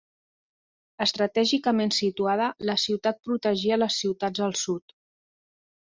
Estratègicament 1.05 1.93
situada, 1.97 2.49
la 2.71 2.77
ciutat 2.87 3.23
protegia 3.29 3.81
les 3.83 4.03
ciutats 4.05 4.47
al 4.47 4.61
sud. 4.67 4.97